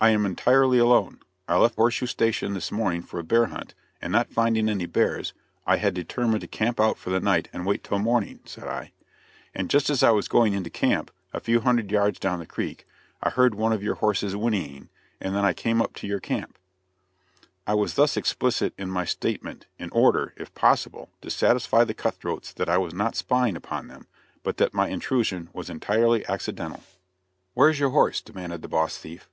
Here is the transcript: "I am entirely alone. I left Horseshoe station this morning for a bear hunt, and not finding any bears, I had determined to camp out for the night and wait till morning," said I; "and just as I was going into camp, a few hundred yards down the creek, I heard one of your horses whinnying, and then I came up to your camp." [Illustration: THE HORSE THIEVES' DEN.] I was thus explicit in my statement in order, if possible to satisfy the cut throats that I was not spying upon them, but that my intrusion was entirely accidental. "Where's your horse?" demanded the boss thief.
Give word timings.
"I 0.00 0.10
am 0.10 0.26
entirely 0.26 0.76
alone. 0.76 1.20
I 1.48 1.56
left 1.56 1.76
Horseshoe 1.76 2.04
station 2.04 2.52
this 2.54 2.70
morning 2.72 3.02
for 3.02 3.20
a 3.20 3.24
bear 3.24 3.46
hunt, 3.46 3.72
and 4.02 4.12
not 4.12 4.28
finding 4.28 4.68
any 4.68 4.84
bears, 4.84 5.32
I 5.64 5.76
had 5.76 5.94
determined 5.94 6.40
to 6.42 6.46
camp 6.46 6.78
out 6.78 6.98
for 6.98 7.08
the 7.08 7.20
night 7.20 7.48
and 7.54 7.64
wait 7.64 7.82
till 7.84 8.00
morning," 8.00 8.40
said 8.44 8.66
I; 8.68 8.92
"and 9.54 9.70
just 9.70 9.88
as 9.88 10.02
I 10.02 10.10
was 10.10 10.28
going 10.28 10.52
into 10.52 10.68
camp, 10.68 11.10
a 11.32 11.40
few 11.40 11.60
hundred 11.60 11.90
yards 11.92 12.18
down 12.18 12.40
the 12.40 12.44
creek, 12.46 12.84
I 13.22 13.30
heard 13.30 13.54
one 13.54 13.72
of 13.72 13.82
your 13.82 13.94
horses 13.94 14.34
whinnying, 14.36 14.90
and 15.20 15.34
then 15.34 15.44
I 15.44 15.54
came 15.54 15.80
up 15.80 15.94
to 15.94 16.06
your 16.06 16.20
camp." 16.20 16.58
[Illustration: 16.86 17.32
THE 17.38 17.40
HORSE 17.40 17.62
THIEVES' 17.62 17.64
DEN.] 17.64 17.72
I 17.72 17.80
was 17.80 17.94
thus 17.94 18.16
explicit 18.16 18.74
in 18.76 18.90
my 18.90 19.04
statement 19.06 19.66
in 19.78 19.90
order, 19.92 20.34
if 20.36 20.52
possible 20.54 21.10
to 21.22 21.30
satisfy 21.30 21.84
the 21.84 21.94
cut 21.94 22.16
throats 22.16 22.52
that 22.52 22.68
I 22.68 22.76
was 22.76 22.92
not 22.92 23.14
spying 23.16 23.56
upon 23.56 23.86
them, 23.86 24.08
but 24.42 24.56
that 24.58 24.74
my 24.74 24.88
intrusion 24.88 25.48
was 25.54 25.70
entirely 25.70 26.26
accidental. 26.28 26.82
"Where's 27.54 27.78
your 27.78 27.90
horse?" 27.90 28.20
demanded 28.20 28.60
the 28.60 28.68
boss 28.68 28.98
thief. 28.98 29.30